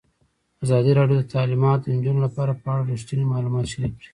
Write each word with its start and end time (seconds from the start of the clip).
ازادي 0.63 0.91
راډیو 0.99 1.17
د 1.19 1.23
تعلیمات 1.35 1.79
د 1.81 1.87
نجونو 1.97 2.19
لپاره 2.27 2.53
په 2.61 2.67
اړه 2.73 2.87
رښتیني 2.91 3.25
معلومات 3.33 3.65
شریک 3.71 3.93
کړي. 3.97 4.07